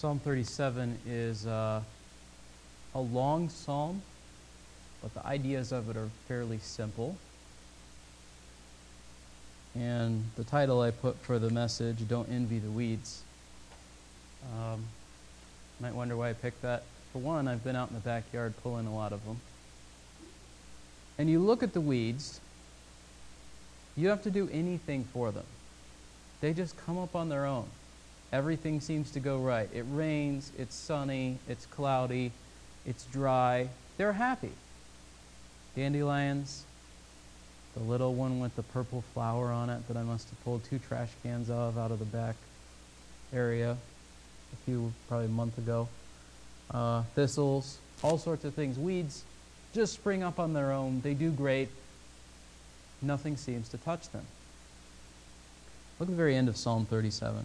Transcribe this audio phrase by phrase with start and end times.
[0.00, 1.82] Psalm 37 is uh,
[2.94, 4.00] a long psalm,
[5.02, 7.18] but the ideas of it are fairly simple.
[9.74, 13.24] And the title I put for the message, Don't Envy the Weeds.
[14.56, 14.86] Um,
[15.80, 16.84] might wonder why I picked that.
[17.12, 19.38] For one, I've been out in the backyard pulling a lot of them.
[21.18, 22.40] And you look at the weeds,
[23.98, 25.44] you have to do anything for them.
[26.40, 27.66] They just come up on their own.
[28.32, 29.68] Everything seems to go right.
[29.72, 32.30] It rains, it's sunny, it's cloudy,
[32.86, 33.68] it's dry.
[33.96, 34.52] They're happy.
[35.74, 36.64] Dandelions,
[37.74, 40.78] the little one with the purple flower on it that I must have pulled two
[40.78, 42.36] trash cans of out of the back
[43.32, 43.76] area
[44.52, 45.88] a few, probably a month ago.
[46.70, 48.78] Uh, thistles, all sorts of things.
[48.78, 49.24] Weeds
[49.72, 51.00] just spring up on their own.
[51.00, 51.68] They do great.
[53.02, 54.24] Nothing seems to touch them.
[55.98, 57.44] Look at the very end of Psalm 37.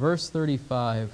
[0.00, 1.12] Verse 35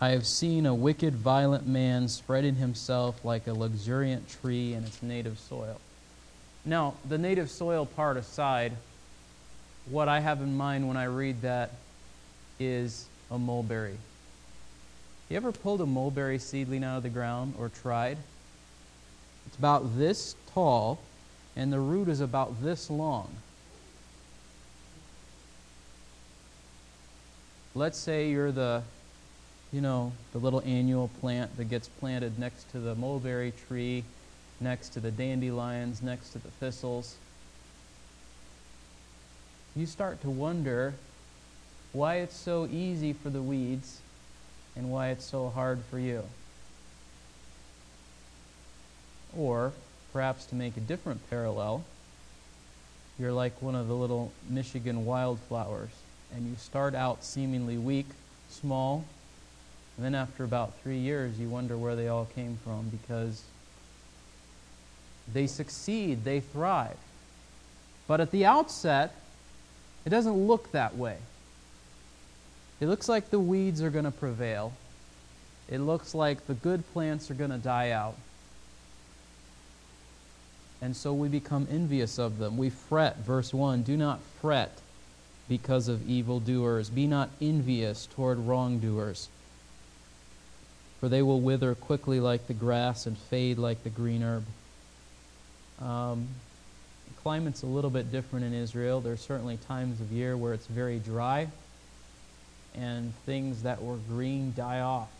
[0.00, 5.00] I have seen a wicked, violent man spreading himself like a luxuriant tree in its
[5.00, 5.80] native soil.
[6.64, 8.72] Now, the native soil part aside,
[9.88, 11.70] what I have in mind when I read that
[12.58, 13.98] is a mulberry.
[15.28, 18.18] You ever pulled a mulberry seedling out of the ground or tried?
[19.46, 20.98] It's about this tall,
[21.54, 23.36] and the root is about this long.
[27.74, 28.82] Let's say you're the,
[29.72, 34.02] you know, the little annual plant that gets planted next to the mulberry tree,
[34.60, 37.14] next to the dandelions, next to the thistles.
[39.76, 40.94] You start to wonder
[41.92, 44.00] why it's so easy for the weeds
[44.74, 46.24] and why it's so hard for you.
[49.36, 49.72] Or,
[50.12, 51.84] perhaps to make a different parallel,
[53.16, 55.90] you're like one of the little Michigan wildflowers
[56.34, 58.06] and you start out seemingly weak,
[58.48, 59.04] small,
[59.96, 63.42] and then after about three years, you wonder where they all came from because
[65.32, 66.96] they succeed, they thrive.
[68.06, 69.14] But at the outset,
[70.06, 71.18] it doesn't look that way.
[72.80, 74.72] It looks like the weeds are going to prevail.
[75.68, 78.16] It looks like the good plants are going to die out.
[80.80, 82.56] And so we become envious of them.
[82.56, 84.78] We fret, verse 1 do not fret
[85.50, 86.88] because of evildoers.
[86.88, 89.28] Be not envious toward wrongdoers,
[91.00, 94.44] for they will wither quickly like the grass and fade like the green herb.
[95.82, 96.28] Um,
[97.08, 99.00] the climate's a little bit different in Israel.
[99.00, 101.48] There's certainly times of year where it's very dry,
[102.76, 105.10] and things that were green die off.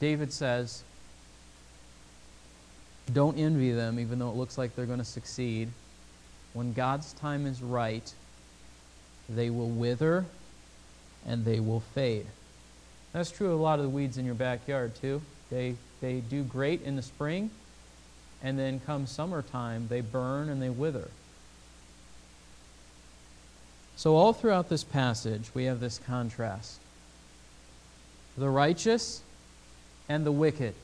[0.00, 0.82] David says,
[3.12, 5.68] don't envy them, even though it looks like they're going to succeed.
[6.52, 8.12] When God's time is right,
[9.28, 10.24] they will wither
[11.26, 12.26] and they will fade.
[13.12, 15.22] That's true of a lot of the weeds in your backyard, too.
[15.50, 17.50] They, they do great in the spring,
[18.42, 21.08] and then come summertime, they burn and they wither.
[23.96, 26.80] So, all throughout this passage, we have this contrast
[28.36, 29.22] the righteous
[30.08, 30.74] and the wicked.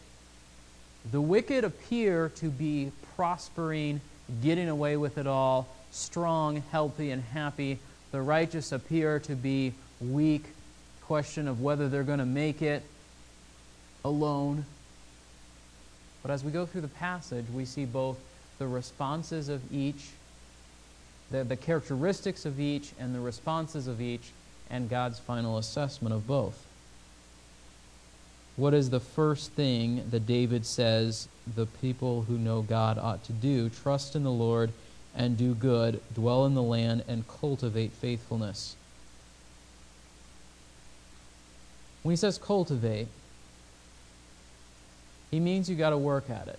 [1.11, 4.01] The wicked appear to be prospering,
[4.43, 7.79] getting away with it all, strong, healthy, and happy.
[8.13, 10.45] The righteous appear to be weak,
[11.03, 12.83] question of whether they're going to make it
[14.05, 14.67] alone.
[16.23, 18.19] But as we go through the passage, we see both
[18.59, 20.11] the responses of each,
[21.31, 24.33] the, the characteristics of each, and the responses of each,
[24.69, 26.67] and God's final assessment of both
[28.61, 33.33] what is the first thing that David says the people who know God ought to
[33.33, 33.71] do?
[33.71, 34.71] Trust in the Lord
[35.17, 38.77] and do good, dwell in the land and cultivate faithfulness.
[42.03, 43.09] When he says cultivate,
[45.31, 46.59] he means you got to work at it.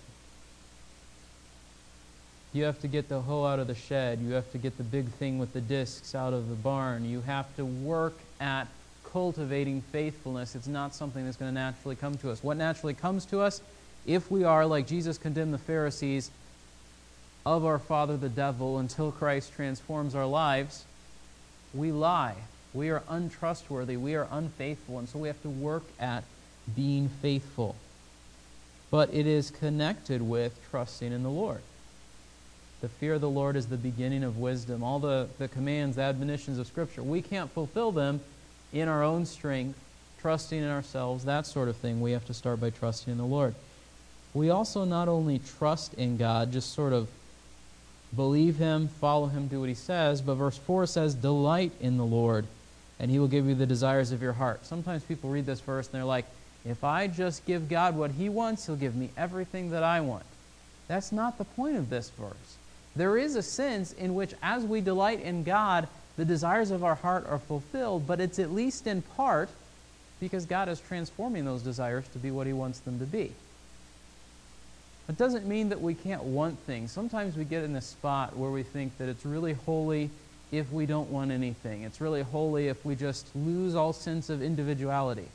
[2.52, 4.18] You have to get the hoe out of the shed.
[4.18, 7.04] You have to get the big thing with the discs out of the barn.
[7.04, 8.66] You have to work at
[9.12, 10.54] cultivating faithfulness.
[10.54, 12.42] It's not something that's going to naturally come to us.
[12.42, 13.60] What naturally comes to us,
[14.06, 16.30] if we are, like Jesus condemned the Pharisees,
[17.44, 20.84] of our father the devil until Christ transforms our lives,
[21.74, 22.36] we lie.
[22.72, 23.96] We are untrustworthy.
[23.96, 24.98] We are unfaithful.
[24.98, 26.24] And so we have to work at
[26.74, 27.76] being faithful.
[28.90, 31.60] But it is connected with trusting in the Lord.
[32.80, 34.82] The fear of the Lord is the beginning of wisdom.
[34.82, 38.20] All the, the commands, the admonitions of Scripture, we can't fulfill them
[38.72, 39.78] in our own strength,
[40.20, 42.00] trusting in ourselves, that sort of thing.
[42.00, 43.54] We have to start by trusting in the Lord.
[44.34, 47.08] We also not only trust in God, just sort of
[48.14, 50.22] believe him, follow him, do what he says.
[50.22, 52.46] But verse 4 says, Delight in the Lord,
[52.98, 54.64] and he will give you the desires of your heart.
[54.64, 56.26] Sometimes people read this verse and they're like,
[56.64, 60.24] If I just give God what he wants, he'll give me everything that I want.
[60.88, 62.56] That's not the point of this verse.
[62.94, 66.94] There is a sense in which, as we delight in God, the desires of our
[66.94, 69.48] heart are fulfilled, but it's at least in part
[70.20, 73.32] because God is transforming those desires to be what He wants them to be.
[75.08, 76.92] It doesn't mean that we can't want things.
[76.92, 80.10] Sometimes we get in a spot where we think that it's really holy
[80.52, 81.82] if we don't want anything.
[81.82, 85.26] It's really holy if we just lose all sense of individuality.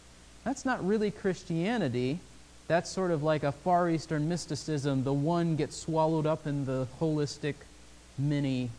[0.44, 2.20] That's not really Christianity.
[2.68, 5.04] That's sort of like a Far Eastern mysticism.
[5.04, 7.56] The one gets swallowed up in the holistic
[8.18, 8.70] many,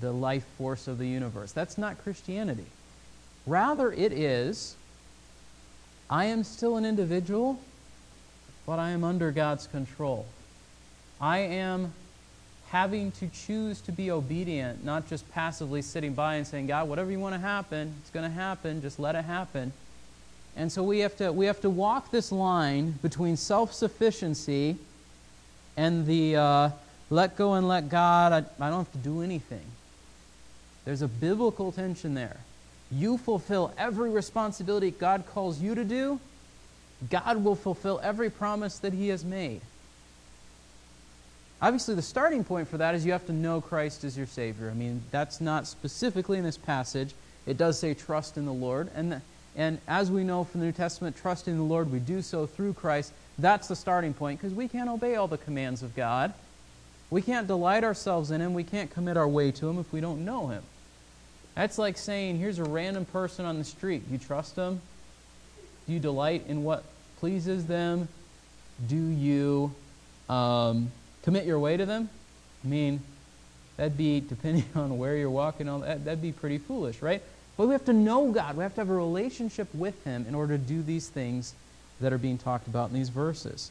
[0.00, 1.52] the life force of the universe.
[1.52, 2.66] That's not Christianity.
[3.46, 4.76] Rather, it is
[6.10, 7.58] I am still an individual,
[8.66, 10.26] but I am under God's control.
[11.20, 11.92] I am
[12.68, 17.10] having to choose to be obedient, not just passively sitting by and saying, God, whatever
[17.10, 18.82] you want to happen, it's going to happen.
[18.82, 19.72] Just let it happen.
[20.56, 24.76] And so we have to, we have to walk this line between self sufficiency
[25.76, 26.70] and the uh,
[27.10, 29.64] let go and let God, I, I don't have to do anything.
[30.84, 32.38] There's a biblical tension there
[32.94, 36.20] you fulfill every responsibility God calls you to do,
[37.10, 39.60] God will fulfill every promise that He has made.
[41.60, 44.70] Obviously, the starting point for that is you have to know Christ as your Savior.
[44.70, 47.14] I mean, that's not specifically in this passage.
[47.46, 48.90] It does say trust in the Lord.
[48.94, 49.20] And,
[49.56, 52.46] and as we know from the New Testament, trust in the Lord, we do so
[52.46, 53.12] through Christ.
[53.38, 56.34] That's the starting point because we can't obey all the commands of God.
[57.10, 58.54] We can't delight ourselves in Him.
[58.54, 60.62] We can't commit our way to Him if we don't know Him.
[61.54, 64.06] That's like saying, here's a random person on the street.
[64.06, 64.80] Do you trust them?
[65.86, 66.84] Do you delight in what
[67.18, 68.08] pleases them?
[68.88, 69.72] Do you
[70.28, 70.90] um,
[71.22, 72.08] commit your way to them?
[72.64, 73.00] I mean,
[73.76, 77.22] that'd be, depending on where you're walking, all that, that'd be pretty foolish, right?
[77.56, 78.56] But we have to know God.
[78.56, 81.54] We have to have a relationship with Him in order to do these things
[82.00, 83.70] that are being talked about in these verses.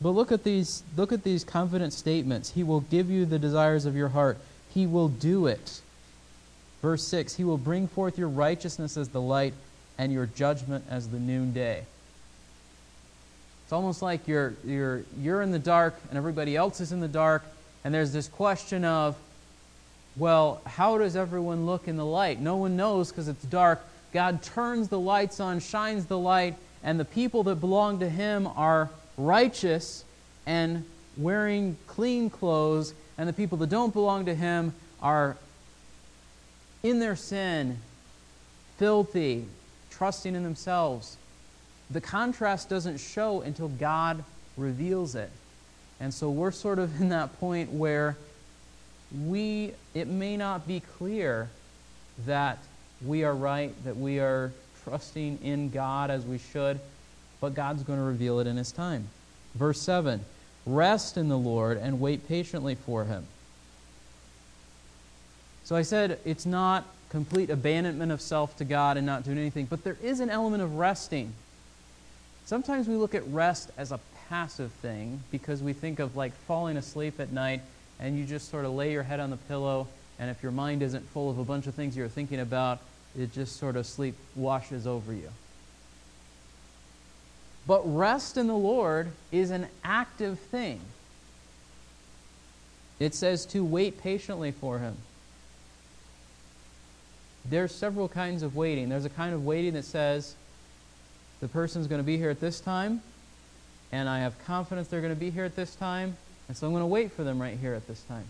[0.00, 2.50] But look at these, look at these confident statements.
[2.50, 4.38] He will give you the desires of your heart.
[4.72, 5.82] He will do it.
[6.82, 9.54] Verse 6 He will bring forth your righteousness as the light
[9.98, 11.84] and your judgment as the noonday.
[13.64, 17.08] It's almost like you're, you're, you're in the dark and everybody else is in the
[17.08, 17.44] dark,
[17.84, 19.16] and there's this question of,
[20.16, 22.40] well, how does everyone look in the light?
[22.40, 23.80] No one knows because it's dark.
[24.12, 28.48] God turns the lights on, shines the light, and the people that belong to Him
[28.56, 30.04] are righteous
[30.46, 30.84] and
[31.16, 35.36] wearing clean clothes, and the people that don't belong to Him are
[36.82, 37.78] in their sin,
[38.78, 39.46] filthy,
[39.90, 41.16] trusting in themselves.
[41.90, 44.24] The contrast doesn't show until God
[44.56, 45.30] reveals it.
[46.00, 48.16] And so we're sort of in that point where
[49.26, 51.50] we it may not be clear
[52.26, 52.58] that
[53.04, 54.52] we are right, that we are
[54.84, 56.78] trusting in God as we should,
[57.40, 59.08] but God's going to reveal it in his time.
[59.54, 60.20] Verse 7
[60.66, 63.26] Rest in the Lord and wait patiently for him.
[65.70, 69.66] So I said it's not complete abandonment of self to God and not doing anything,
[69.66, 71.32] but there is an element of resting.
[72.44, 76.76] Sometimes we look at rest as a passive thing because we think of like falling
[76.76, 77.60] asleep at night
[78.00, 79.86] and you just sort of lay your head on the pillow,
[80.18, 82.80] and if your mind isn't full of a bunch of things you're thinking about,
[83.16, 85.30] it just sort of sleep washes over you.
[87.68, 90.80] But rest in the Lord is an active thing.
[92.98, 94.96] It says to wait patiently for Him
[97.48, 98.88] there's several kinds of waiting.
[98.88, 100.34] There's a kind of waiting that says
[101.40, 103.00] the person's going to be here at this time,
[103.92, 106.16] and I have confidence they're going to be here at this time,
[106.48, 108.24] and so I'm going to wait for them right here at this time.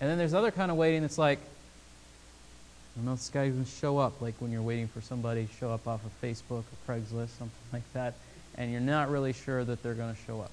[0.00, 3.64] And then there's other kind of waiting that's like, I don't know if this going
[3.64, 6.64] to show up, like when you're waiting for somebody to show up off of Facebook
[6.64, 8.14] or Craigslist, something like that,
[8.56, 10.50] and you're not really sure that they're going to show up.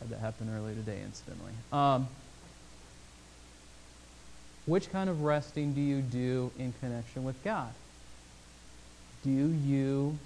[0.00, 1.52] Had that happen earlier today, incidentally.
[1.72, 2.08] Um,
[4.66, 7.72] which kind of resting do you do in connection with God?
[9.24, 10.18] Do you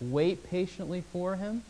[0.00, 1.62] wait patiently for Him?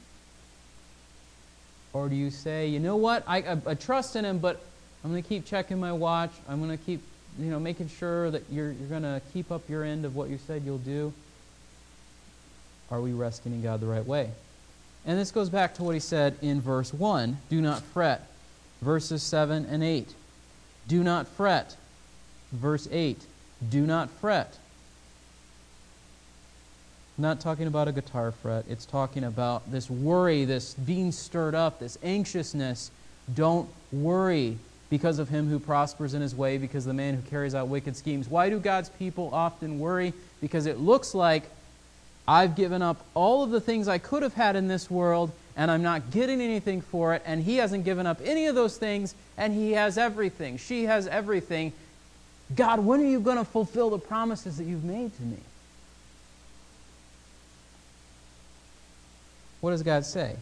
[1.93, 4.63] Or do you say, you know what, I, I, I trust in Him, but
[5.03, 6.31] I'm going to keep checking my watch.
[6.49, 7.01] I'm going to keep,
[7.39, 10.29] you know, making sure that you're, you're going to keep up your end of what
[10.29, 11.13] you said you'll do.
[12.91, 14.31] Are we resting in God the right way?
[15.07, 18.27] And this goes back to what he said in verse 1 do not fret.
[18.83, 20.09] Verses 7 and 8.
[20.89, 21.77] Do not fret
[22.53, 23.19] verse 8
[23.69, 24.59] do not fret.
[27.19, 28.65] not talking about a guitar fret.
[28.69, 32.91] It's talking about this worry, this being stirred up, this anxiousness.
[33.35, 34.57] Don't worry.
[34.91, 37.97] because of him who prospers in his way, because the man who carries out wicked
[37.97, 38.29] schemes.
[38.29, 40.13] Why do God's people often worry?
[40.41, 41.45] Because it looks like
[42.27, 45.71] I've given up all of the things I could have had in this world, and
[45.71, 49.15] I'm not getting anything for it, and he hasn't given up any of those things,
[49.39, 50.59] and he has everything.
[50.59, 51.73] She has everything.
[52.55, 55.39] God, when are you going to fulfill the promises that you've made to me?
[59.61, 60.37] What does God say?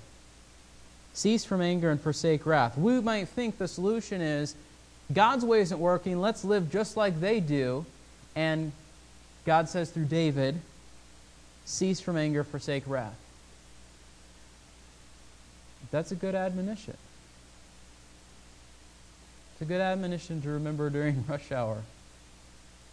[1.12, 2.78] Cease from anger and forsake wrath.
[2.78, 4.54] We might think the solution is
[5.12, 6.20] God's way isn't working.
[6.20, 7.84] Let's live just like they do.
[8.36, 8.72] And
[9.44, 10.60] God says through David,
[11.64, 13.18] cease from anger, forsake wrath.
[15.90, 16.96] That's a good admonition.
[19.52, 21.82] It's a good admonition to remember during rush hour.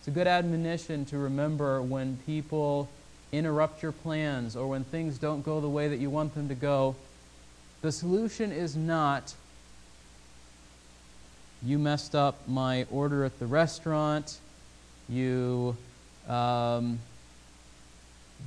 [0.05, 2.87] It's a good admonition to remember when people
[3.31, 6.53] interrupt your plans or when things don't go the way that you want them to
[6.53, 6.95] go.
[7.81, 9.33] The solution is not
[11.63, 14.37] you messed up my order at the restaurant,
[15.09, 15.75] you
[16.29, 16.99] um,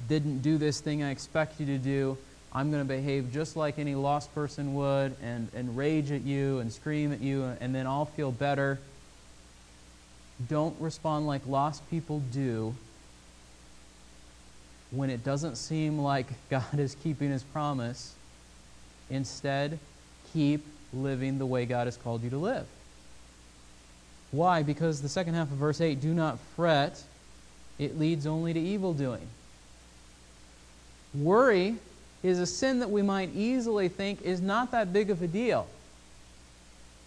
[0.09, 2.17] didn't do this thing I expect you to do.
[2.53, 6.61] I'm going to behave just like any lost person would and, and rage at you
[6.61, 8.79] and scream at you, and then I'll feel better.
[10.47, 12.75] Don't respond like lost people do
[14.91, 18.15] when it doesn't seem like God is keeping his promise.
[19.11, 19.79] Instead,
[20.33, 22.67] keep living the way God has called you to live.
[24.31, 24.63] Why?
[24.63, 27.03] Because the second half of verse 8 do not fret,
[27.79, 29.27] it leads only to evil doing.
[31.15, 31.77] Worry
[32.23, 35.67] is a sin that we might easily think is not that big of a deal.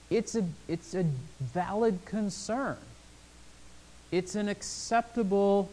[0.10, 1.06] It's a, it's a
[1.40, 2.78] valid concern.
[4.12, 5.70] It's an acceptable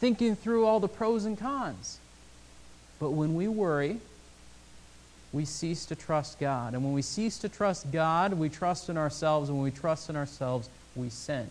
[0.00, 1.98] thinking through all the pros and cons.
[2.98, 3.98] But when we worry,
[5.32, 6.74] we cease to trust God.
[6.74, 9.48] And when we cease to trust God, we trust in ourselves.
[9.48, 11.50] And when we trust in ourselves, we sin.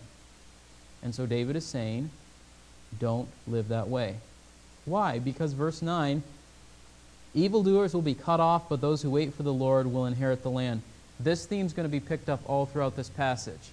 [1.03, 2.09] And so David is saying,
[2.99, 4.15] don't live that way.
[4.85, 5.19] Why?
[5.19, 6.23] Because verse 9
[7.33, 10.49] evildoers will be cut off, but those who wait for the Lord will inherit the
[10.49, 10.81] land.
[11.19, 13.69] This theme is going to be picked up all throughout this passage.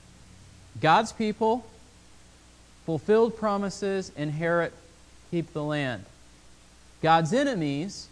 [0.81, 1.65] God's people,
[2.87, 4.73] fulfilled promises, inherit,
[5.31, 6.05] keep the land.
[7.03, 8.09] God's enemies,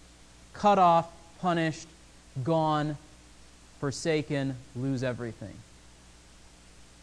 [0.52, 1.88] cut off, punished,
[2.44, 2.96] gone,
[3.80, 5.54] forsaken, lose everything.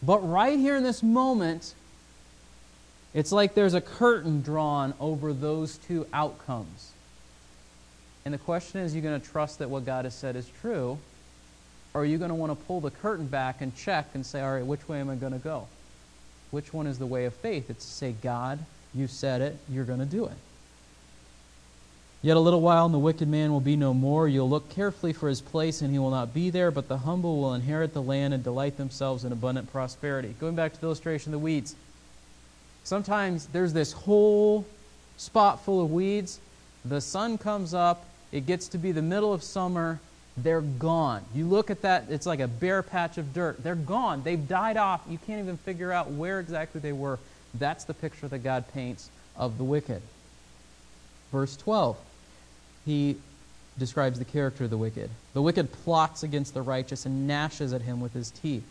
[0.02, 1.74] But right here in this moment,
[3.12, 6.92] it's like there's a curtain drawn over those two outcomes.
[8.24, 10.48] And the question is, are you going to trust that what God has said is
[10.60, 10.98] true?
[11.92, 14.40] Or are you going to want to pull the curtain back and check and say,
[14.40, 15.66] all right, which way am I going to go?
[16.50, 17.70] Which one is the way of faith?
[17.70, 18.58] It's to say, God,
[18.94, 20.36] you said it, you're going to do it.
[22.22, 24.28] Yet a little while, and the wicked man will be no more.
[24.28, 27.40] You'll look carefully for his place, and he will not be there, but the humble
[27.40, 30.34] will inherit the land and delight themselves in abundant prosperity.
[30.38, 31.74] Going back to the illustration of the weeds.
[32.84, 34.66] Sometimes there's this whole
[35.16, 36.40] spot full of weeds.
[36.84, 39.98] The sun comes up, it gets to be the middle of summer,
[40.42, 41.24] they're gone.
[41.34, 43.62] You look at that, it's like a bare patch of dirt.
[43.62, 44.22] They're gone.
[44.22, 45.02] They've died off.
[45.08, 47.18] You can't even figure out where exactly they were.
[47.54, 50.02] That's the picture that God paints of the wicked.
[51.32, 51.96] Verse 12
[52.86, 53.16] he
[53.78, 55.10] describes the character of the wicked.
[55.32, 58.64] The wicked plots against the righteous and gnashes at him with his teeth.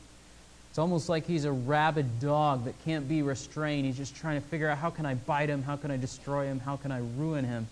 [0.70, 3.86] It's almost like he's a rabid dog that can't be restrained.
[3.86, 5.64] He's just trying to figure out how can I bite him?
[5.64, 6.60] How can I destroy him?
[6.60, 7.68] How can I ruin him?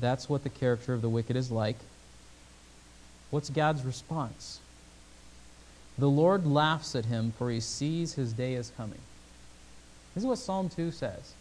[0.00, 1.76] That's what the character of the wicked is like.
[3.34, 4.60] What's God's response?
[5.98, 9.00] The Lord laughs at him, for he sees his day is coming.
[10.14, 11.32] This is what Psalm 2 says.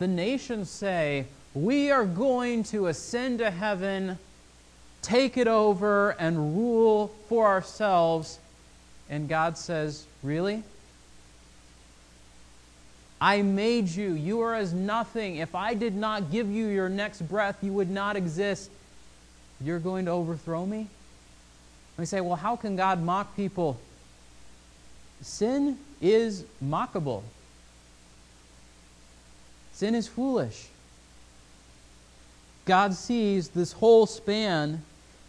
[0.00, 4.18] The nations say, we are going to ascend to heaven,
[5.02, 8.40] take it over, and rule for ourselves.
[9.08, 10.64] And God says, Really?
[13.20, 14.14] I made you.
[14.14, 15.36] You are as nothing.
[15.36, 18.68] If I did not give you your next breath, you would not exist.
[19.60, 20.88] You're going to overthrow me?
[22.00, 23.78] We say, well, how can God mock people?
[25.20, 27.22] Sin is mockable.
[29.74, 30.68] Sin is foolish.
[32.64, 34.82] God sees this whole span,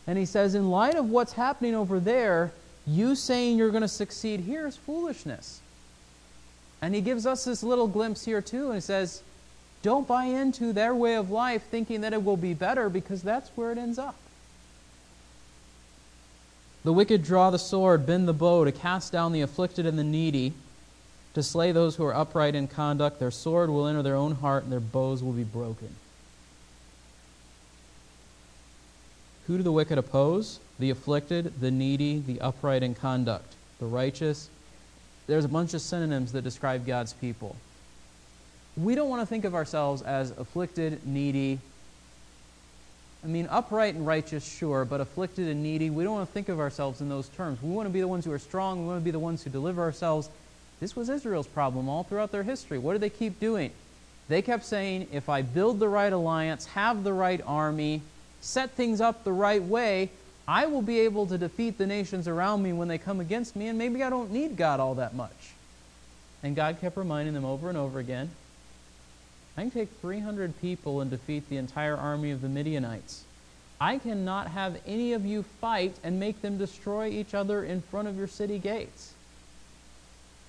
[0.07, 2.53] and He says, in light of what's happening over there,
[2.87, 5.59] you saying you're going to succeed here is foolishness.
[6.81, 9.23] And He gives us this little glimpse here, too, and He says,
[9.81, 13.49] don't buy into their way of life thinking that it will be better because that's
[13.55, 14.15] where it ends up.
[16.83, 20.03] The wicked draw the sword, bend the bow to cast down the afflicted and the
[20.03, 20.53] needy,
[21.35, 23.19] to slay those who are upright in conduct.
[23.19, 25.89] Their sword will enter their own heart, and their bows will be broken.
[29.47, 30.59] Who do the wicked oppose?
[30.79, 34.49] The afflicted, the needy, the upright in conduct, the righteous.
[35.27, 37.55] There's a bunch of synonyms that describe God's people.
[38.75, 41.59] We don't want to think of ourselves as afflicted, needy.
[43.23, 46.49] I mean, upright and righteous, sure, but afflicted and needy, we don't want to think
[46.49, 47.61] of ourselves in those terms.
[47.61, 48.81] We want to be the ones who are strong.
[48.81, 50.29] We want to be the ones who deliver ourselves.
[50.79, 52.79] This was Israel's problem all throughout their history.
[52.79, 53.71] What did they keep doing?
[54.27, 58.01] They kept saying, if I build the right alliance, have the right army,
[58.41, 60.09] set things up the right way,
[60.47, 63.67] I will be able to defeat the nations around me when they come against me,
[63.67, 65.53] and maybe I don't need God all that much.
[66.41, 68.31] And God kept reminding them over and over again
[69.57, 73.23] I can take 300 people and defeat the entire army of the Midianites.
[73.79, 78.07] I cannot have any of you fight and make them destroy each other in front
[78.07, 79.13] of your city gates.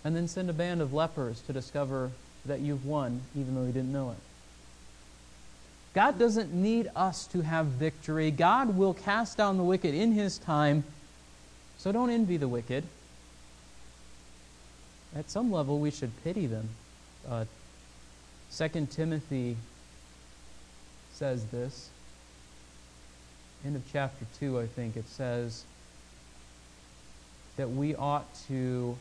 [0.04, 2.10] And then send a band of lepers to discover
[2.44, 4.18] that you've won, even though you didn't know it.
[5.94, 8.30] God doesn't need us to have victory.
[8.30, 10.84] God will cast down the wicked in His time.
[11.78, 12.84] So don't envy the wicked.
[15.14, 16.68] At some level, we should pity them.
[17.28, 17.44] Uh,
[18.56, 19.56] 2 Timothy
[21.14, 21.88] says this.
[23.64, 25.64] End of chapter 2, I think, it says
[27.56, 28.96] that we ought to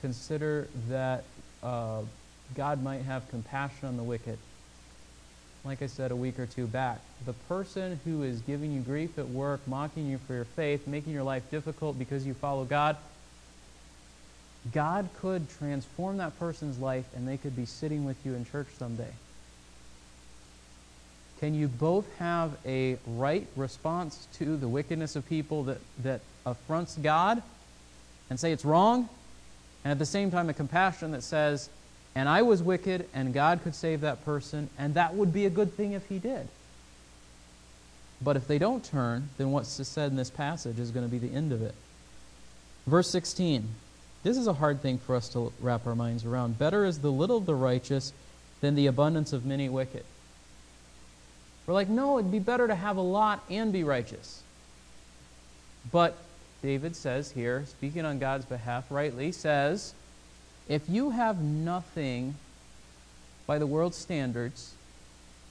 [0.00, 1.24] consider that
[1.62, 2.02] uh,
[2.54, 4.38] God might have compassion on the wicked.
[5.64, 9.18] Like I said a week or two back, the person who is giving you grief
[9.18, 12.96] at work, mocking you for your faith, making your life difficult because you follow God,
[14.72, 18.68] God could transform that person's life and they could be sitting with you in church
[18.78, 19.12] someday.
[21.40, 26.96] Can you both have a right response to the wickedness of people that, that affronts
[26.96, 27.42] God
[28.28, 29.08] and say it's wrong,
[29.84, 31.70] and at the same time a compassion that says,
[32.14, 35.50] and I was wicked and God could save that person, and that would be a
[35.50, 36.48] good thing if He did.
[38.20, 41.18] But if they don't turn, then what's said in this passage is going to be
[41.18, 41.74] the end of it.
[42.86, 43.68] Verse 16.
[44.22, 46.58] This is a hard thing for us to wrap our minds around.
[46.58, 48.12] Better is the little of the righteous
[48.60, 50.04] than the abundance of many wicked.
[51.66, 54.42] We're like, no, it'd be better to have a lot and be righteous.
[55.92, 56.16] But
[56.62, 59.94] David says here, speaking on God's behalf, rightly says,
[60.68, 62.34] if you have nothing
[63.46, 64.74] by the world's standards,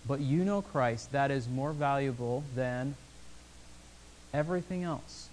[0.07, 2.95] but you know Christ, that is more valuable than
[4.33, 5.26] everything else.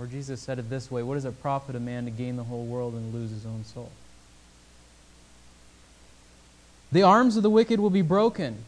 [0.00, 2.44] Or Jesus said it this way What does it profit a man to gain the
[2.44, 3.90] whole world and lose his own soul?
[6.90, 8.64] The arms of the wicked will be broken.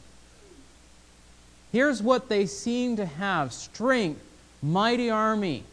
[1.72, 4.22] Here's what they seem to have strength,
[4.62, 5.64] mighty army.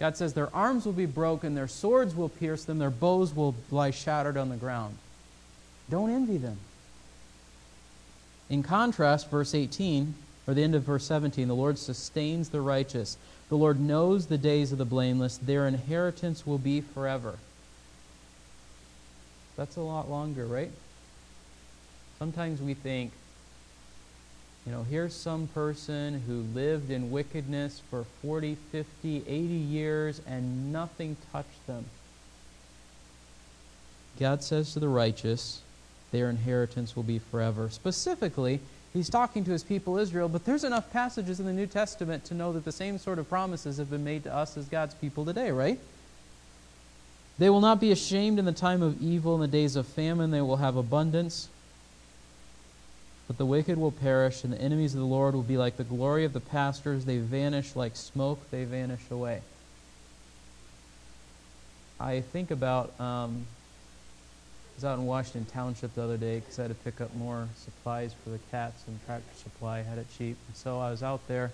[0.00, 3.54] God says their arms will be broken, their swords will pierce them, their bows will
[3.70, 4.98] lie shattered on the ground.
[5.88, 6.58] Don't envy them.
[8.50, 10.14] In contrast, verse 18,
[10.48, 13.16] or the end of verse 17, the Lord sustains the righteous.
[13.52, 15.36] The Lord knows the days of the blameless.
[15.36, 17.34] Their inheritance will be forever.
[19.58, 20.70] That's a lot longer, right?
[22.18, 23.12] Sometimes we think,
[24.64, 30.72] you know, here's some person who lived in wickedness for 40, 50, 80 years and
[30.72, 31.84] nothing touched them.
[34.18, 35.60] God says to the righteous,
[36.10, 37.68] their inheritance will be forever.
[37.68, 38.60] Specifically,
[38.92, 42.34] He's talking to his people Israel, but there's enough passages in the New Testament to
[42.34, 45.24] know that the same sort of promises have been made to us as God's people
[45.24, 45.78] today, right?
[47.38, 50.30] They will not be ashamed in the time of evil, in the days of famine,
[50.30, 51.48] they will have abundance.
[53.26, 55.84] But the wicked will perish, and the enemies of the Lord will be like the
[55.84, 57.06] glory of the pastors.
[57.06, 59.40] They vanish like smoke, they vanish away.
[61.98, 63.46] I think about um,
[64.74, 67.48] was out in Washington Township the other day because I had to pick up more
[67.56, 70.36] supplies for the cats and Tractor Supply had it cheap.
[70.48, 71.52] And so I was out there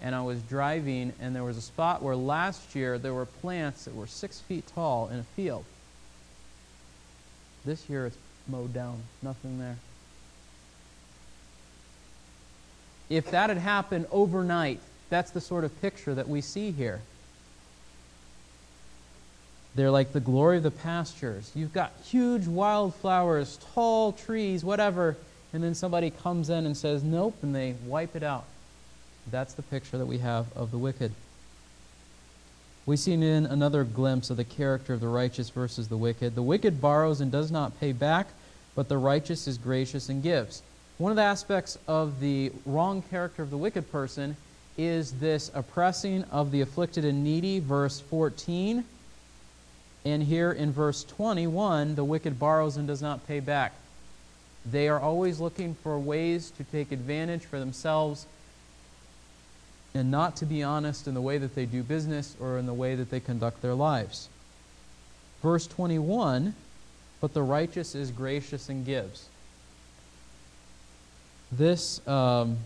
[0.00, 3.84] and I was driving and there was a spot where last year there were plants
[3.84, 5.64] that were six feet tall in a field.
[7.64, 8.16] This year it's
[8.48, 9.76] mowed down, nothing there.
[13.08, 14.80] If that had happened overnight,
[15.10, 17.00] that's the sort of picture that we see here.
[19.74, 21.52] They're like the glory of the pastures.
[21.54, 25.16] You've got huge wildflowers, tall trees, whatever,
[25.52, 28.44] and then somebody comes in and says, nope, and they wipe it out.
[29.30, 31.12] That's the picture that we have of the wicked.
[32.86, 36.34] We see in another glimpse of the character of the righteous versus the wicked.
[36.34, 38.28] The wicked borrows and does not pay back,
[38.74, 40.62] but the righteous is gracious and gives.
[40.98, 44.36] One of the aspects of the wrong character of the wicked person
[44.76, 48.84] is this oppressing of the afflicted and needy, verse 14
[50.04, 53.74] and here in verse 21, the wicked borrows and does not pay back.
[54.64, 58.26] They are always looking for ways to take advantage for themselves.
[59.92, 62.72] and not to be honest in the way that they do business or in the
[62.72, 64.28] way that they conduct their lives.
[65.42, 66.54] Verse 21
[67.20, 69.28] But the righteous is gracious and gives.
[71.50, 72.06] This.
[72.06, 72.58] Um,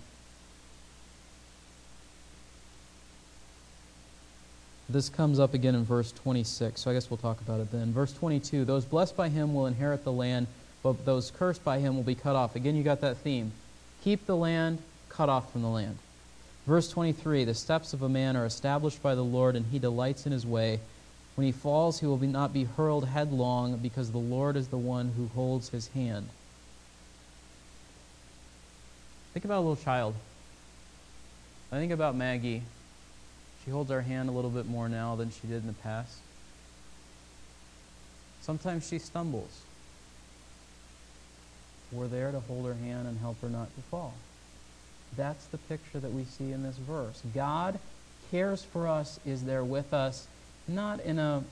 [4.89, 7.93] This comes up again in verse 26, so I guess we'll talk about it then.
[7.93, 10.47] Verse 22 Those blessed by him will inherit the land,
[10.83, 12.55] but those cursed by him will be cut off.
[12.55, 13.53] Again, you got that theme.
[14.03, 15.97] Keep the land, cut off from the land.
[16.67, 20.27] Verse 23 The steps of a man are established by the Lord, and he delights
[20.27, 20.81] in his way.
[21.35, 24.79] When he falls, he will be not be hurled headlong, because the Lord is the
[24.79, 26.29] one who holds his hand.
[29.33, 30.15] Think about a little child.
[31.73, 32.63] I think about Maggie.
[33.65, 36.19] She holds our hand a little bit more now than she did in the past.
[38.43, 39.63] Sometimes she stumbles.
[41.91, 44.15] We're there to hold her hand and help her not to fall.
[45.17, 47.23] That's the picture that we see in this verse.
[47.35, 47.79] God
[48.31, 50.27] cares for us, is there with us,
[50.67, 51.43] not in a,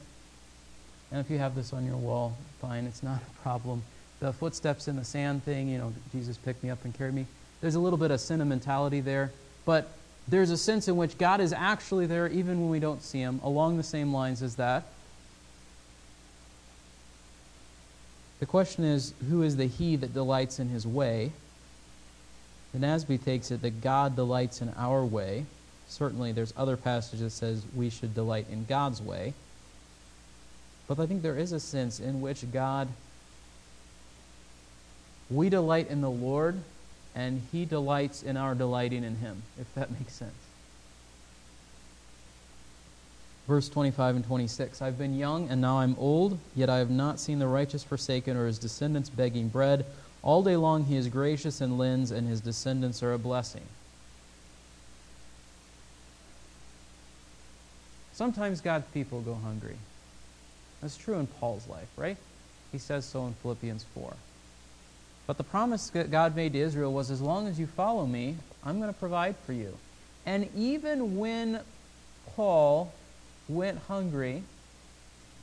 [1.10, 3.82] and if you have this on your wall, fine, it's not a problem.
[4.20, 7.26] The footsteps in the sand thing, you know, Jesus picked me up and carried me.
[7.60, 9.30] There's a little bit of sentimentality there,
[9.64, 9.92] but
[10.28, 13.40] there's a sense in which God is actually there even when we don't see Him,
[13.42, 14.84] along the same lines as that.
[18.40, 21.32] The question is who is the He that delights in His way?
[22.72, 25.44] The NASB takes it that God delights in our way.
[25.88, 29.34] Certainly, there's other passages that says we should delight in God's way.
[30.88, 32.88] But I think there is a sense in which God,
[35.30, 36.60] we delight in the Lord
[37.14, 40.32] and he delights in our delighting in him, if that makes sense.
[43.48, 47.18] Verse 25 and 26 I've been young, and now I'm old, yet I have not
[47.18, 49.84] seen the righteous forsaken or his descendants begging bread.
[50.22, 53.64] All day long he is gracious and lends, and his descendants are a blessing.
[58.12, 59.76] Sometimes God's people go hungry.
[60.80, 62.16] That's true in Paul's life, right?
[62.70, 64.14] He says so in Philippians 4.
[65.26, 68.36] But the promise that God made to Israel was as long as you follow me,
[68.64, 69.76] I'm going to provide for you.
[70.26, 71.60] And even when
[72.34, 72.92] Paul
[73.48, 74.42] went hungry,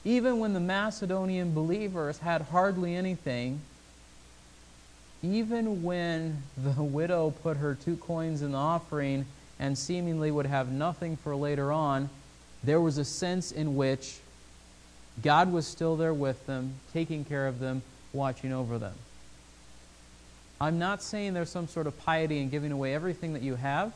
[0.06, 3.62] even when the Macedonian believers had hardly anything,
[5.22, 9.26] even when the widow put her two coins in the offering
[9.60, 12.10] and seemingly would have nothing for later on,
[12.64, 14.20] there was a sense in which
[15.22, 17.82] God was still there with them, taking care of them,
[18.14, 18.96] watching over them.
[20.62, 23.94] I'm not saying there's some sort of piety in giving away everything that you have,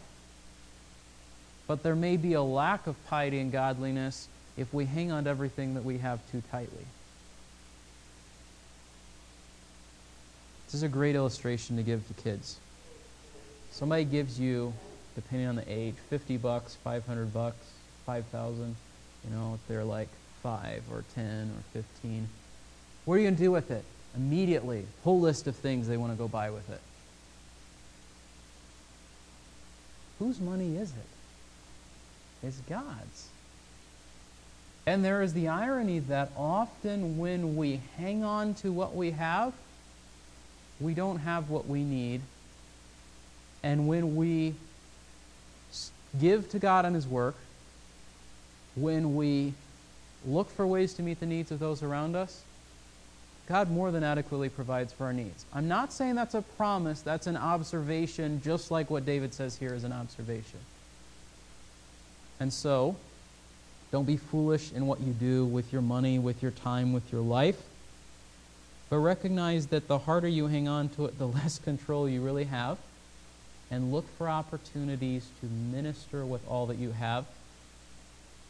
[1.67, 5.30] but there may be a lack of piety and godliness if we hang on to
[5.30, 6.86] everything that we have too tightly.
[10.65, 12.58] This is a great illustration to give to kids.
[13.71, 14.73] Somebody gives you,
[15.15, 17.65] depending on the age, 50 bucks, 500 bucks,
[18.06, 18.76] 5,000,
[19.23, 20.10] you know, if they're like
[20.41, 22.28] 5 or 10 or 15.
[23.06, 23.84] What are you going to do with it?
[24.15, 26.82] Immediately, whole list of things they want to go buy with it.
[30.19, 32.47] Whose money is it?
[32.47, 33.30] It's God's.
[34.86, 39.54] And there is the irony that often when we hang on to what we have,
[40.80, 42.21] we don't have what we need.
[43.63, 44.56] And when we
[46.19, 47.36] give to God and His work,
[48.76, 49.54] when we
[50.26, 52.43] look for ways to meet the needs of those around us,
[53.47, 55.45] God more than adequately provides for our needs.
[55.53, 59.73] I'm not saying that's a promise, that's an observation, just like what David says here
[59.73, 60.60] is an observation.
[62.39, 62.95] And so,
[63.91, 67.21] don't be foolish in what you do with your money, with your time, with your
[67.21, 67.62] life.
[68.89, 72.45] But recognize that the harder you hang on to it, the less control you really
[72.45, 72.77] have.
[73.69, 77.25] And look for opportunities to minister with all that you have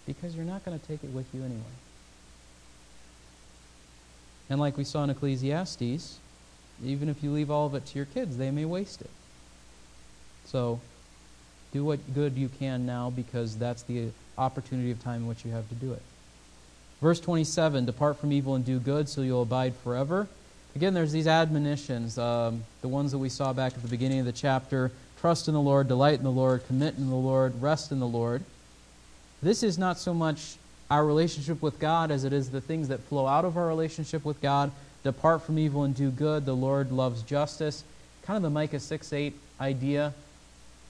[0.05, 1.61] because you're not going to take it with you anyway.
[4.53, 6.19] And like we saw in Ecclesiastes,
[6.85, 9.09] even if you leave all of it to your kids, they may waste it.
[10.45, 10.79] So
[11.71, 15.49] do what good you can now because that's the opportunity of time in which you
[15.49, 16.03] have to do it.
[17.01, 20.27] Verse 27 Depart from evil and do good, so you'll abide forever.
[20.75, 24.27] Again, there's these admonitions, um, the ones that we saw back at the beginning of
[24.27, 27.91] the chapter trust in the Lord, delight in the Lord, commit in the Lord, rest
[27.91, 28.43] in the Lord.
[29.41, 30.57] This is not so much
[30.93, 34.23] our relationship with God as it is the things that flow out of our relationship
[34.23, 34.71] with God.
[35.03, 36.45] Depart from evil and do good.
[36.45, 37.83] The Lord loves justice.
[38.21, 40.13] Kind of the Micah 6 8 idea.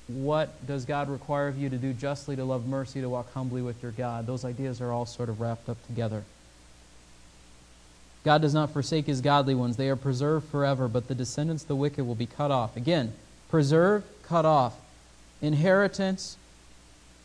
[0.09, 3.61] What does God require of you to do justly, to love mercy, to walk humbly
[3.61, 4.27] with your God?
[4.27, 6.25] Those ideas are all sort of wrapped up together.
[8.25, 9.77] God does not forsake his godly ones.
[9.77, 12.75] They are preserved forever, but the descendants of the wicked will be cut off.
[12.75, 13.13] Again,
[13.49, 14.75] preserve, cut off.
[15.41, 16.35] Inheritance,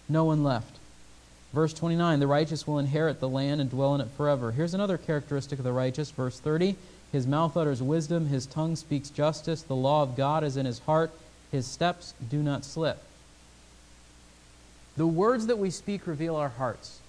[0.09, 0.78] no one left.
[1.53, 4.53] Verse 29 The righteous will inherit the land and dwell in it forever.
[4.53, 6.11] Here's another characteristic of the righteous.
[6.11, 6.77] Verse 30
[7.13, 10.81] His mouth utters wisdom, his tongue speaks justice, the law of God is in his
[10.81, 11.11] heart,
[11.51, 13.03] his steps do not slip.
[14.97, 17.01] The words that we speak reveal our hearts.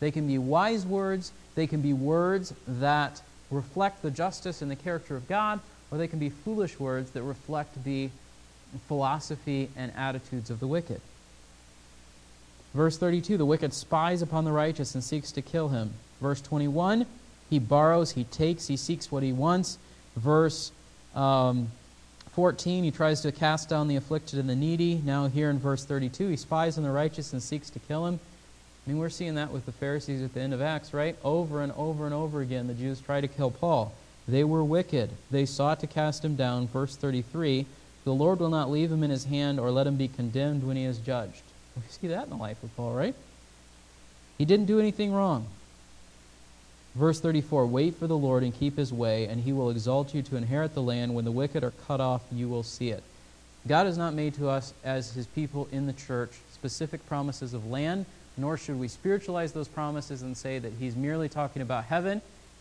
[0.00, 4.76] They can be wise words, they can be words that reflect the justice and the
[4.76, 8.10] character of God, or they can be foolish words that reflect the
[8.88, 11.00] philosophy and attitudes of the wicked.
[12.76, 15.94] Verse 32 The wicked spies upon the righteous and seeks to kill him.
[16.20, 17.06] Verse 21
[17.48, 19.78] He borrows, he takes, he seeks what he wants.
[20.14, 20.72] Verse
[21.14, 21.68] um,
[22.32, 25.00] 14 He tries to cast down the afflicted and the needy.
[25.02, 28.20] Now, here in verse 32, he spies on the righteous and seeks to kill him.
[28.86, 31.16] I mean, we're seeing that with the Pharisees at the end of Acts, right?
[31.24, 33.94] Over and over and over again, the Jews try to kill Paul.
[34.28, 35.10] They were wicked.
[35.30, 36.68] They sought to cast him down.
[36.68, 37.64] Verse 33
[38.04, 40.76] The Lord will not leave him in his hand or let him be condemned when
[40.76, 41.42] he is judged.
[41.76, 43.14] We see that in the life of Paul, right?
[44.38, 45.46] He didn't do anything wrong.
[46.94, 50.22] Verse 34 Wait for the Lord and keep his way, and he will exalt you
[50.22, 51.14] to inherit the land.
[51.14, 53.02] When the wicked are cut off, you will see it.
[53.68, 57.66] God has not made to us, as his people in the church, specific promises of
[57.66, 62.20] land nor should we spiritualize those promises and say that he's merely talking about heaven.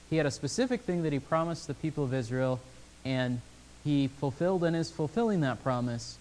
[0.10, 2.60] He had a specific thing that he promised the people of Israel,
[3.04, 3.42] and
[3.84, 6.18] he fulfilled and is fulfilling that promise.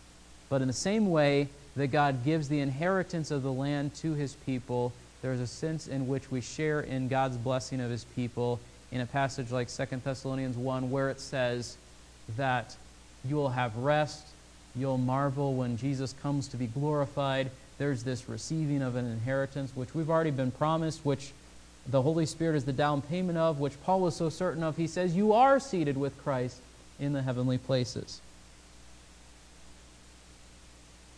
[0.48, 4.34] But in the same way that God gives the inheritance of the land to his
[4.46, 8.60] people, there's a sense in which we share in God's blessing of his people
[8.92, 11.76] in a passage like 2 Thessalonians 1, where it says
[12.36, 12.76] that
[13.24, 14.26] you will have rest,
[14.76, 19.94] you'll marvel when Jesus comes to be glorified there's this receiving of an inheritance, which
[19.94, 21.32] we've already been promised, which
[21.86, 24.76] the Holy Spirit is the down payment of, which Paul was so certain of.
[24.76, 26.60] He says, You are seated with Christ
[27.00, 28.20] in the heavenly places.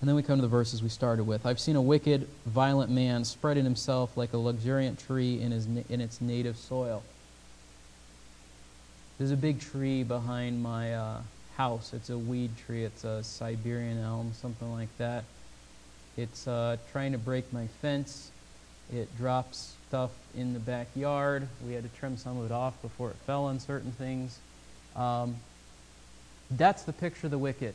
[0.01, 1.47] And then we come to the verses we started with.
[1.47, 6.01] I've seen a wicked, violent man spreading himself like a luxuriant tree in, his, in
[6.01, 7.03] its native soil.
[9.17, 11.21] There's a big tree behind my uh,
[11.57, 11.95] house.
[11.95, 12.85] It's a weed tree.
[12.85, 15.25] It's a Siberian elm, something like that.
[16.19, 18.31] It's uh, trying to break my fence.
[18.93, 21.49] It drops stuff in the backyard.
[21.67, 24.39] We had to trim some of it off before it fell on certain things.
[24.95, 25.37] Um,
[26.51, 27.75] that's the picture of the wicked.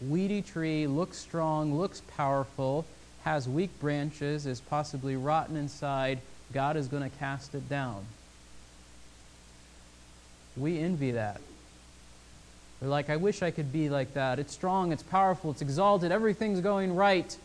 [0.00, 2.86] Weedy tree, looks strong, looks powerful,
[3.24, 6.20] has weak branches, is possibly rotten inside.
[6.52, 8.06] God is going to cast it down.
[10.56, 11.40] We envy that.
[12.80, 14.38] We're like, I wish I could be like that.
[14.38, 17.36] It's strong, it's powerful, it's exalted, everything's going right.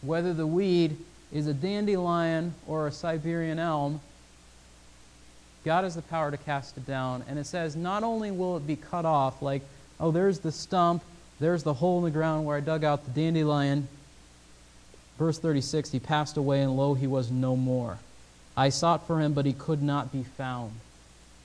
[0.00, 0.96] Whether the weed
[1.30, 4.00] is a dandelion or a Siberian elm,
[5.64, 7.22] God has the power to cast it down.
[7.28, 9.60] And it says, not only will it be cut off, like,
[10.00, 11.02] oh, there's the stump,
[11.40, 13.88] there's the hole in the ground where I dug out the dandelion.
[15.18, 17.98] Verse 36 He passed away, and lo, he was no more.
[18.56, 20.72] I sought for him, but he could not be found.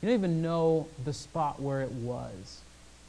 [0.01, 2.61] You don't even know the spot where it was.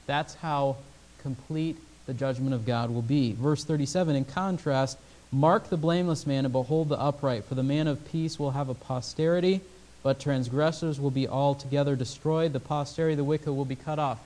[0.07, 0.77] That's how
[1.23, 3.33] complete the judgment of God will be.
[3.33, 4.99] Verse 37, in contrast,
[5.33, 8.69] mark the blameless man and behold the upright, for the man of peace will have
[8.69, 9.63] a posterity,
[10.03, 12.53] but transgressors will be altogether destroyed.
[12.53, 14.21] The posterity of the wicked will be cut off.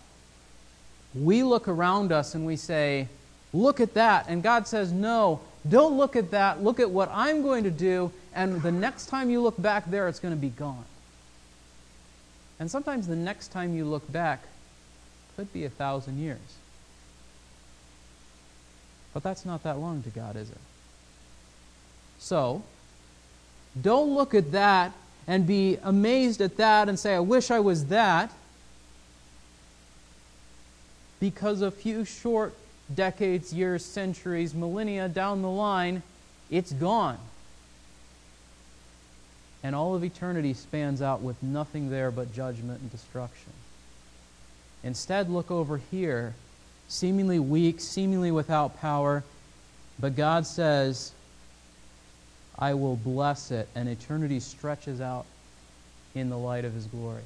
[1.23, 3.09] We look around us and we say,
[3.53, 4.27] Look at that.
[4.29, 6.63] And God says, No, don't look at that.
[6.63, 8.13] Look at what I'm going to do.
[8.35, 10.85] And the next time you look back there, it's going to be gone.
[12.61, 14.43] And sometimes the next time you look back
[15.37, 16.39] could be a thousand years.
[19.15, 20.59] But that's not that long to God, is it?
[22.19, 22.63] So,
[23.81, 24.93] don't look at that
[25.27, 28.33] and be amazed at that and say, I wish I was that.
[31.21, 32.55] Because a few short
[32.95, 36.03] decades, years, centuries, millennia down the line,
[36.51, 37.19] it's gone
[39.63, 43.53] and all of eternity spans out with nothing there but judgment and destruction.
[44.85, 46.35] Instead, look over here,
[46.87, 49.25] seemingly weak, seemingly without power,
[49.99, 51.13] but God says,
[52.57, 55.27] I will bless it, and eternity stretches out
[56.15, 57.23] in the light of His glory.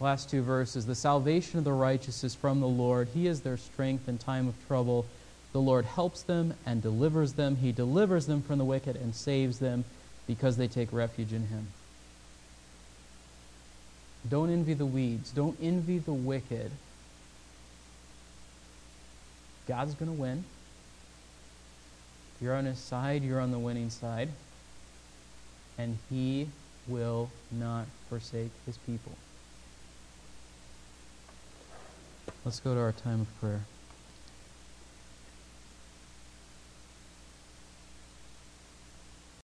[0.00, 3.08] Last two verses The salvation of the righteous is from the Lord.
[3.12, 5.04] He is their strength in time of trouble.
[5.52, 7.56] The Lord helps them and delivers them.
[7.56, 9.84] He delivers them from the wicked and saves them
[10.26, 11.66] because they take refuge in him.
[14.28, 15.30] Don't envy the weeds.
[15.30, 16.70] Don't envy the wicked.
[19.66, 20.44] God's going to win.
[22.40, 24.30] You're on his side, you're on the winning side.
[25.76, 26.48] And he
[26.86, 29.12] will not forsake his people.
[32.44, 33.60] Let's go to our time of prayer.